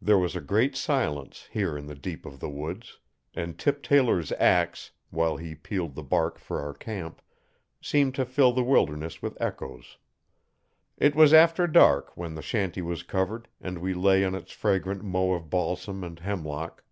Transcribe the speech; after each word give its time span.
There 0.00 0.16
was 0.16 0.34
a 0.34 0.40
great 0.40 0.74
silence, 0.76 1.46
here 1.52 1.76
in 1.76 1.84
the 1.86 1.94
deep 1.94 2.24
of 2.24 2.40
the 2.40 2.48
woods, 2.48 2.98
and 3.34 3.58
Tip 3.58 3.82
Taylor's 3.82 4.32
axe, 4.38 4.92
while 5.10 5.36
he 5.36 5.54
peeled 5.54 5.94
the 5.94 6.02
bark 6.02 6.38
for 6.38 6.58
our 6.62 6.72
camp, 6.72 7.20
seemed 7.78 8.14
to 8.14 8.24
fill 8.24 8.52
the 8.54 8.64
wilderness 8.64 9.20
with 9.20 9.38
echoes. 9.38 9.98
It 10.96 11.14
was 11.14 11.34
after 11.34 11.66
dark 11.66 12.16
when 12.16 12.34
the 12.34 12.40
shanty 12.40 12.80
was 12.80 13.02
covered 13.02 13.46
and 13.60 13.76
we 13.80 13.92
lay 13.92 14.24
on 14.24 14.34
its 14.34 14.52
fragrant 14.52 15.04
mow 15.04 15.32
of 15.34 15.50
balsam 15.50 16.02
and 16.02 16.18
hemlock. 16.18 16.82